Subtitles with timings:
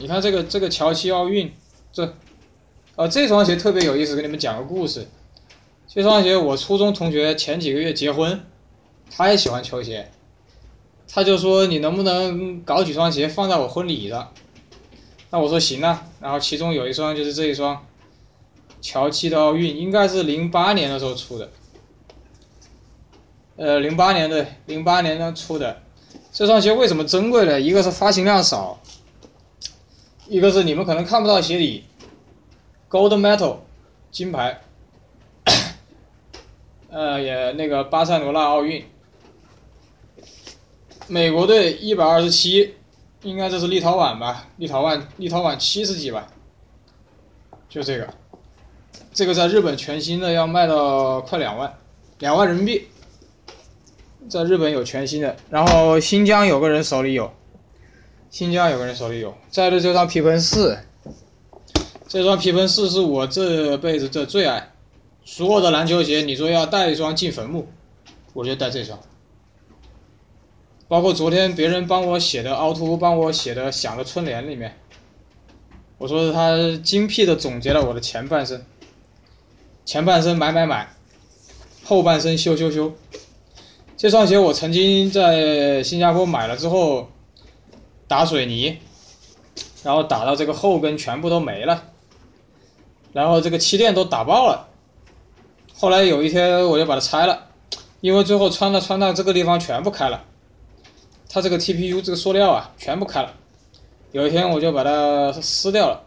[0.00, 1.52] 你看这个这个乔七奥运，
[1.92, 2.14] 这，
[2.96, 5.06] 呃这双鞋特别有意思，给你们讲个故事。
[5.86, 8.40] 这双鞋我初中同学前几个月结婚，
[9.10, 10.10] 他也喜欢球鞋，
[11.06, 14.32] 他就说你能不能搞几双鞋放在我婚礼上？
[15.28, 17.84] 那我说行啊，然后其中有一双就是这一双，
[18.80, 21.50] 乔七的奥运，应该是零八年的时候出的，
[23.56, 25.82] 呃零八年的零八年的出的，
[26.32, 27.60] 这双鞋为什么珍贵呢？
[27.60, 28.80] 一个是发行量少，
[30.30, 31.82] 一个是你们可能看不到鞋底
[32.88, 33.56] ，gold metal
[34.12, 34.60] 金牌。
[36.88, 38.84] 呃，也那个巴塞罗那奥运，
[41.08, 42.76] 美国队一百二十七，
[43.22, 44.46] 应该这是立陶宛吧？
[44.56, 46.28] 立陶宛，立陶宛七十几吧？
[47.68, 48.14] 就这个，
[49.12, 51.76] 这个在日本全新的要卖到快两万，
[52.20, 52.86] 两万人民币，
[54.28, 57.32] 在日本有全新的，然后新疆有个人手里有，
[58.30, 60.78] 新疆有个人手里有，在的这双皮蓬四，
[62.06, 64.70] 这双皮蓬四是我这辈子的最爱。
[65.24, 67.66] 所有的篮球鞋，你说要带一双进坟墓，
[68.32, 69.00] 我就带这双。
[70.86, 74.76] 包括昨天别人帮我写的凹凸，帮我写的《想的春联》里面，
[75.98, 78.64] 我说他精辟的总结了我的前半生。
[79.84, 80.94] 前半生买买买，
[81.82, 82.92] 后半生修修修。
[83.96, 87.08] 这双鞋我曾经在新加坡买了之后，
[88.10, 88.76] 打水泥，
[89.84, 91.84] 然后打到这个后跟全部都没了，
[93.12, 94.68] 然后这个气垫都打爆了。
[95.74, 97.46] 后来有一天我就把它拆了，
[98.00, 100.24] 因为最后穿到穿到这个地方全部开了，
[101.28, 103.32] 它这个 TPU 这个塑料啊全部开了。
[104.10, 106.02] 有一天我就把它撕掉了，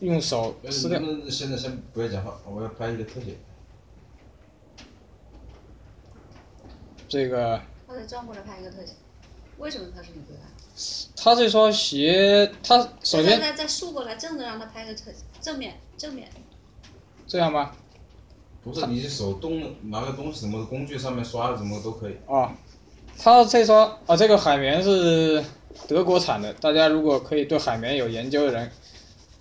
[0.00, 1.00] 用手撕掉。
[1.30, 3.38] 现在先不要讲话，我要拍一个特写。
[7.08, 7.60] 这个。
[8.08, 8.94] 转过来拍一个特写，
[9.60, 10.40] 为什么它是你最爱？
[11.14, 13.38] 他这双鞋，他首先。
[13.38, 15.06] 再再竖过来，正着让他拍个正
[15.40, 16.28] 正面正面。
[17.26, 17.76] 这样吧。
[18.64, 22.16] 不是，你手动拿个东西，什么工具上面刷的，什么都可以。
[22.26, 22.56] 啊，
[23.18, 25.44] 它这双啊，这个海绵是
[25.86, 28.70] 德国产的，大家如果可以对海绵有研究的人，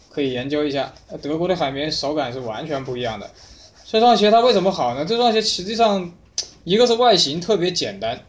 [0.09, 0.93] 可以研究一下。
[1.21, 3.29] 德国的海绵手感是完全不一样的。
[3.85, 5.05] 这双鞋它为什么好呢？
[5.05, 6.11] 这双鞋实际上，
[6.65, 8.21] 一个是外形特别简单，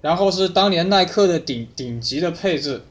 [0.00, 2.82] 然后是当年耐克的顶顶级的配置，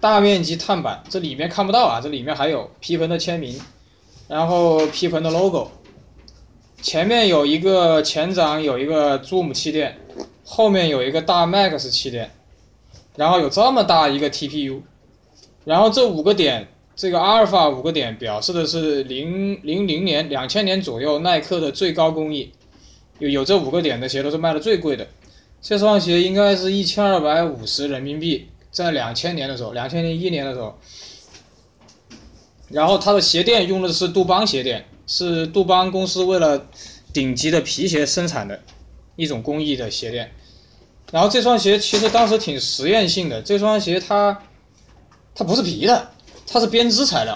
[0.00, 3.58] 大面积碳板，这里面看不到啊，这里面还有皮蓬的签名，
[4.28, 5.70] 然后皮蓬的 logo。
[6.82, 9.98] 前面有一个前掌有一个 Zoom 气垫，
[10.44, 12.30] 后面有一个大 Max 气垫，
[13.16, 14.80] 然后有这么大一个 TPU，
[15.66, 22.50] 然后这五个点，这个阿尔法五个点表示的是零零零年、两千年左右耐克的最高工艺，
[23.18, 25.06] 有有这五个点的鞋都是卖的最贵的，
[25.62, 30.78] 这双鞋应该是一千二百五十人民币，在两千年的时候，两千零一年的时候，
[32.68, 34.86] 然后它的鞋垫用的是杜邦鞋垫。
[35.12, 36.68] 是杜邦公司为了
[37.12, 38.60] 顶级的皮鞋生产的
[39.16, 40.30] 一种工艺的鞋垫，
[41.10, 43.42] 然后这双鞋其实当时挺实验性的。
[43.42, 44.40] 这双鞋它
[45.34, 46.12] 它不是皮的，
[46.46, 47.34] 它是编织材料。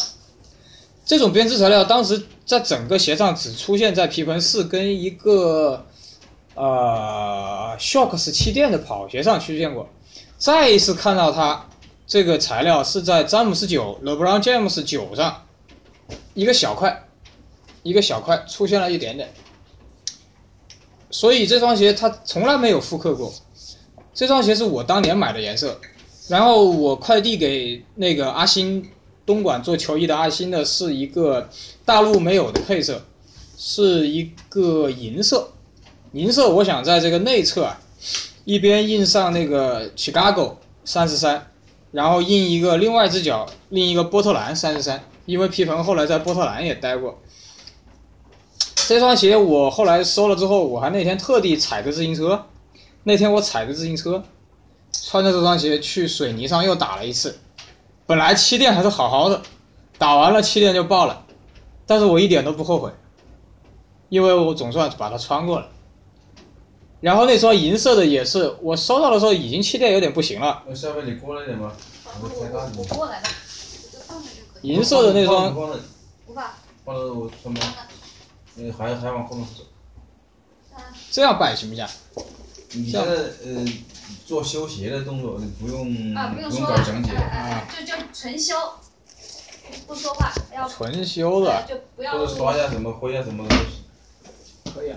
[1.04, 5.84] 这种编织材料当时在整个鞋上只出现在皮蓬四跟一个
[6.54, 9.88] 呃 Shocks 气垫的跑鞋上出现过。
[10.38, 11.68] 再一次看到它
[12.06, 15.42] 这个材料是在詹姆斯九 LeBron James 九上
[16.34, 17.00] 一个小块。
[17.82, 19.30] 一个小块出现了一点点，
[21.10, 23.30] 所以这双鞋它从来没有复刻过。
[24.14, 25.78] 这双鞋是我当年买的颜色，
[26.28, 28.90] 然后我快递给那个阿星
[29.26, 31.50] 东莞做球衣的阿星的是一个
[31.84, 33.02] 大陆没有的配色，
[33.58, 35.50] 是一个银色。
[36.14, 37.80] 银色我想在这个内侧啊，
[38.44, 40.54] 一边印上那个 Chicago
[40.84, 41.50] 三十三，
[41.90, 47.18] 然后印一个另外一只脚另一个波特兰三十三，因为皮蓬后来在波特兰也待过。
[48.86, 52.46] 这双鞋我后来收了之后，我还那天特地踩着自行车，
[53.02, 54.22] 那天我踩着自行车，
[54.92, 57.40] 穿着这双鞋去水泥上又打了一次，
[58.06, 59.42] 本来气垫还是好好的，
[59.98, 61.26] 打完了气垫就爆了，
[61.88, 62.92] 但是我一点都不后悔，
[64.10, 65.70] 因为我总算把它穿过了。
[67.04, 70.62] 然后那双银色的也是，我收到的时候已经气垫有点不行了。
[70.66, 71.70] 那下面你过来点吗？
[72.18, 72.30] 我
[72.78, 73.28] 我过来的，
[74.62, 75.54] 银色的那双。
[75.54, 76.54] 不怕。
[76.82, 77.30] 放到我
[78.78, 79.64] 还还往后面走。
[81.10, 81.86] 这样摆行不行？
[82.72, 83.66] 你现在呃
[84.24, 88.54] 做修鞋的动作，你不用啊，不用搞讲解啊，就就纯修，
[89.86, 92.12] 不说话，要纯修的，就不要。
[92.12, 93.54] 或者刷下什么灰啊什么的。
[94.72, 94.96] 可以啊。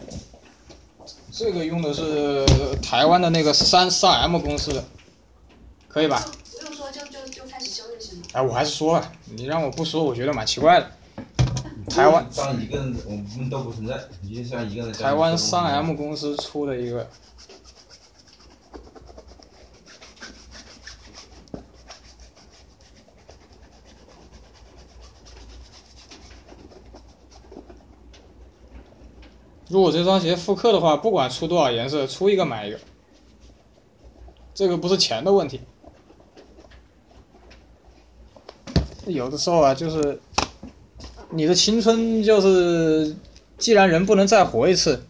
[1.32, 2.46] 这个用的是
[2.82, 4.84] 台湾的那个三三 M 公司的，
[5.88, 6.26] 可以吧？
[6.60, 7.84] 不用说，就就就开始修。
[8.34, 10.92] 哎，我还是说吧，你让我不说，我觉得蛮奇怪的。
[11.90, 17.10] 台湾当一个人，我们都不存在，你就像一个人台湾三 M 公司出的一个，
[29.70, 32.80] 如果这双鞋复刻的话，不管出多少颜色，出一个买一个，
[34.54, 35.60] 这个不是钱的问题。
[39.06, 40.22] 有的时候啊，就是
[41.30, 43.16] 你的青春就是，
[43.58, 45.06] 既然人不能再活一次，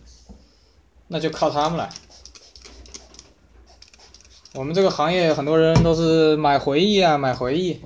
[1.07, 1.89] 那就靠他们了。
[4.53, 7.79] 我们这个行业很多人都是买回忆啊，买回忆，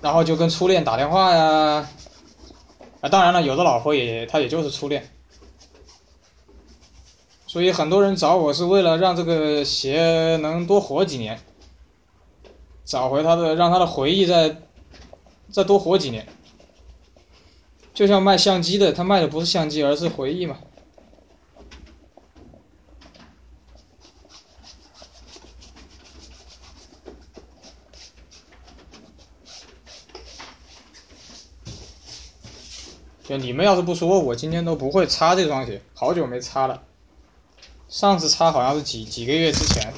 [0.00, 1.88] 然后就跟初恋打电话呀，
[3.02, 5.10] 啊，当然了，有的老婆也她也就是初恋，
[7.48, 11.40] 所以很多人找我是为了让这个鞋能多活几年，
[12.84, 14.54] 找回他的让他的回忆再
[15.50, 16.28] 再多活几年。
[17.94, 20.58] 就像卖相机的，他卖的不是相机，而是回忆嘛。
[33.24, 36.82] 就你们要是不说，我今天都不会擦这双鞋，好久没擦了。
[37.98, 39.92] 上次擦好像是几几个月之前。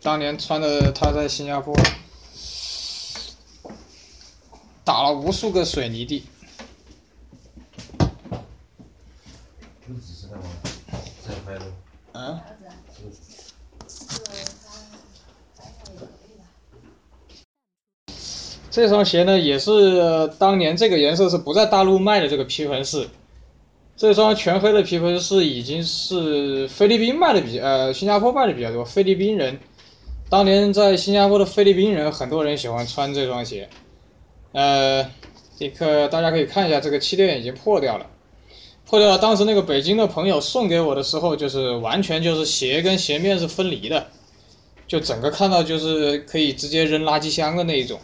[0.00, 1.72] 当年穿的他在新加坡
[4.82, 6.26] 打了无数个水泥地，
[9.86, 10.42] 不是只是在玩，
[11.24, 11.72] 在拍的。
[12.14, 12.58] 嗯，儿
[13.12, 13.52] 子，
[13.86, 14.24] 这个
[14.66, 14.82] 他
[15.56, 16.46] 白菜也可以吧？
[18.72, 23.06] 这双鞋呢也是当年这个颜色是不在大陆卖的这个皮盆式，
[23.98, 29.60] 这双全黑的皮盆式已经是菲律宾卖的比呃新加坡卖的比较多，菲律宾人
[30.30, 33.68] 当年在新加坡的菲律宾人很多人喜欢穿这双鞋，
[34.52, 35.06] 呃，
[35.58, 38.06] 这个大家可以看一下这个气垫已经破掉了，
[38.88, 39.18] 破掉了。
[39.18, 44.06] 当时那个北京的朋友送给我的时候，就是完全就是鞋跟鞋面是分离的，
[44.88, 48.00] 就整个看到就是可以直接扔垃圾箱的那一种。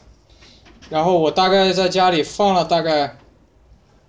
[0.91, 3.17] 然后我大概在家里放了大概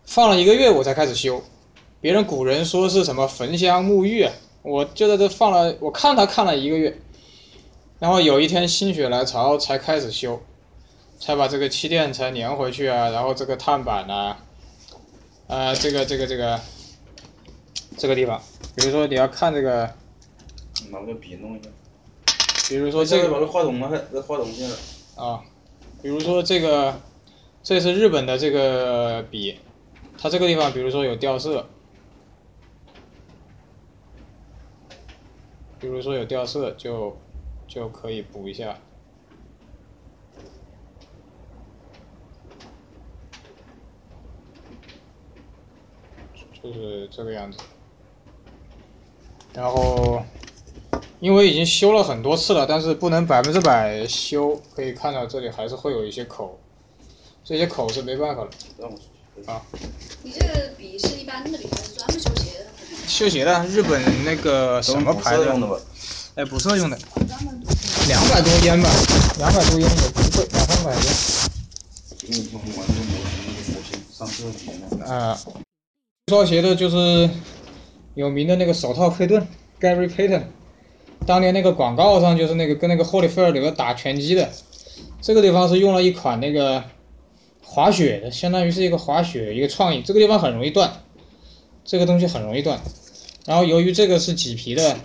[0.06, 1.42] 放了一个月，我才开始修。
[2.02, 6.98] 别人古人说是什么焚香沐浴啊，我就在这放了，我看他看了一个月，
[8.00, 10.42] 然后有一天心血来潮才开始修，
[11.20, 14.38] 才把这个气垫才粘回去啊，然后这个碳板呐、
[15.48, 16.60] 啊，这个这个这个
[17.98, 18.42] 这个地方，
[18.76, 19.92] 比如说你要看这个，
[20.90, 21.70] 拿个笔弄一下。
[22.70, 25.22] 比如说这个这个把这话筒拿开，这话筒现在。
[25.22, 25.42] 啊，
[26.02, 27.02] 比如说这个，
[27.62, 29.60] 这是日本的这个笔，
[30.18, 31.70] 它这个地方比如说有掉色，
[35.80, 37.18] 比如说有掉色就
[37.68, 38.80] 就可以补一下。
[46.62, 47.58] 就是这个样子，
[49.54, 50.22] 然后
[51.20, 56.58] 因为已经修了很多次了，但是不能百分之百修，可以看到这里还是会有一些口，
[57.44, 58.50] 这些口是没办法的。
[58.78, 59.50] 让我出去。
[59.50, 59.62] 啊
[60.24, 62.66] 你这个笔是一般的笔还是专门修鞋的？
[63.08, 65.78] 修鞋的，日本那个什么牌子用的吧？
[66.36, 66.98] 哎，补色用的，
[68.08, 68.90] 两百多烟吧，
[69.40, 71.04] 两百多烟也不贵，两三百烟。
[72.28, 75.06] 因为我玩这个模型，那个模型上色体呢。
[75.06, 75.38] 啊，
[76.28, 77.30] 这双鞋的就是
[78.14, 79.46] 有名的那个手套佩顿
[79.80, 80.44] ，Gary Payton，
[81.26, 84.50] 当年那个广告上就是那个跟那个霍利菲尔德打拳击的，
[85.22, 86.84] 这个地方是用了一款那个
[87.62, 91.04] 滑雪的，相当于是一个滑雪一个创意，这个地方很容易断，
[91.86, 92.82] 这个东西很容易断，
[93.46, 94.98] 然后由于这个是麂皮的，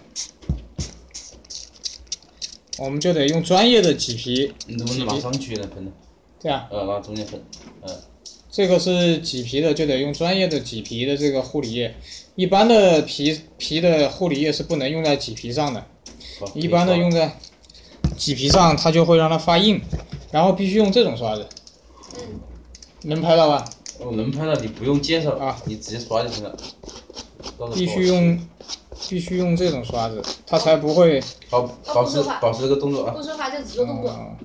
[2.78, 5.68] 我们就得用专业的麂皮，你怎么能拿上去呢？
[5.74, 5.92] 喷的，
[6.40, 6.66] 这样。
[6.70, 7.42] 呃，拿中间喷，
[7.82, 7.94] 呃，
[8.50, 11.94] 这个是麂皮的，就得用专业的麂皮的这个护理液。
[12.34, 15.86] 一般的皮皮的护理液是不能用在麂皮上的，好
[16.54, 17.36] 一般的用在
[18.16, 19.80] 麂皮上，它就会让它发硬，
[20.30, 21.46] 然后必须用这种刷子，
[22.18, 22.40] 嗯，
[23.02, 23.64] 能拍到吧？
[24.00, 26.56] 哦，能拍到你不用介绍啊，你直接刷就行了。
[27.74, 28.48] 必须用
[29.08, 31.22] 必须用这种刷子，它才不会。
[31.50, 31.62] 保
[31.94, 33.22] 保持保持这个动作啊不。
[33.22, 34.10] 说话就只做动作。
[34.10, 34.36] 嗯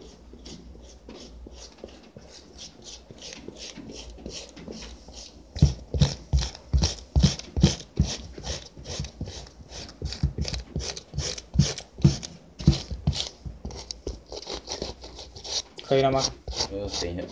[15.90, 16.24] 可以了吗？
[16.72, 17.24] 呃，等一下，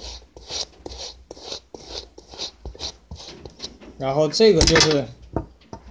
[4.00, 5.06] 然后这个就是，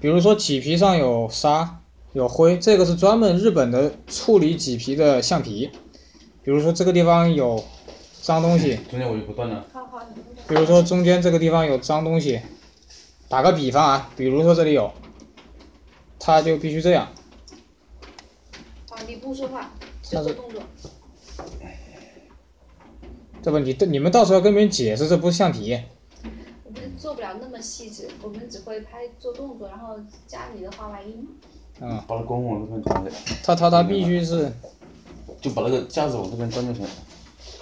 [0.00, 1.80] 比如说麂皮上有沙，
[2.12, 5.70] 有灰，这个是专门日本的处理麂皮的橡皮。
[6.42, 7.64] 比如说这个地方有
[8.20, 9.64] 脏东西，中间我就不断了。
[9.72, 10.04] 好好，
[10.48, 12.40] 比如说中间这个地方有脏东西，
[13.28, 14.92] 打个比方啊，比如说这里有，
[16.18, 17.12] 它就必须这样，
[18.90, 19.70] 好，你不说话，
[20.02, 20.60] 就做动作。
[23.46, 25.80] 这不你你们到时候要跟别人解释这不是橡皮，
[26.64, 31.28] 我们做不了那么细致，我们只会拍做动作，然后加你的画外音。
[31.80, 33.12] 嗯，把它光往这边转的，
[33.44, 34.50] 它它它必须是
[35.40, 36.90] 就把那个架子往这边转就行了，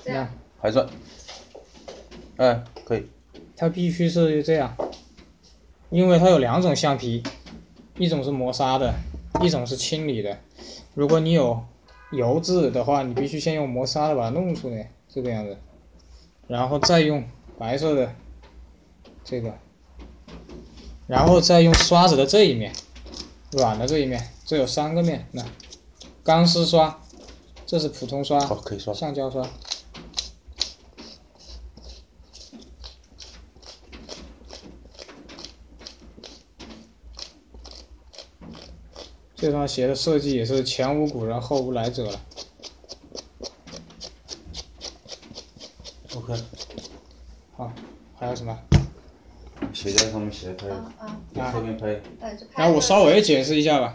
[0.02, 0.26] 这样，
[0.58, 0.88] 还转。
[2.36, 3.06] 哎，可以。
[3.54, 4.74] 它必须是这样，
[5.90, 7.22] 因为它有两种橡皮，
[7.98, 8.94] 一种是磨砂的，
[9.42, 10.38] 一种是清理的。
[10.94, 11.62] 如果你有
[12.10, 15.58] 油渍的话，你必须先用磨砂的把它弄出来，这个样子，
[16.46, 17.24] 然后再用
[17.58, 18.14] 白色的
[19.24, 19.54] 这个，
[21.06, 22.72] 然后再用刷子的这一面，
[23.52, 25.44] 软的这一面，这有三个面，那
[26.22, 27.00] 钢丝刷，
[27.66, 28.92] 这是普通刷，好，可以刷。
[28.92, 29.48] 橡胶刷。
[39.36, 42.20] 这双鞋的设计也是前无古人后无来者了。
[46.16, 46.34] OK。
[47.56, 47.72] 好，
[48.16, 48.58] 还有什么？
[49.72, 52.00] 鞋在上面写拍，啊啊，往侧面拍，
[52.56, 53.94] 然后我稍微解释一下吧，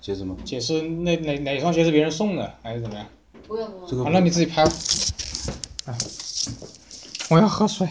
[0.00, 0.36] 接着吗？
[0.44, 3.06] 解释那哪哪双鞋是别人送的还是怎么样？
[3.46, 3.96] 不用不用这。
[3.96, 4.72] 个好，那你自己拍吧。
[5.86, 5.96] 啊，
[7.30, 7.88] 我要喝水。